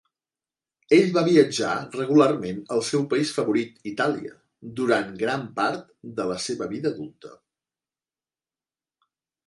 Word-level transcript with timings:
Ell 0.95 1.11
va 1.17 1.21
viatjar 1.27 1.73
regularment 1.97 2.63
al 2.77 2.81
seu 2.89 3.05
país 3.13 3.35
favorit, 3.37 3.77
Itàlia, 3.93 4.33
durant 4.83 5.15
gran 5.23 5.47
part 5.63 5.87
de 6.21 6.29
la 6.35 6.43
seva 6.51 6.73
vida 6.77 6.97
adulta. 6.97 7.37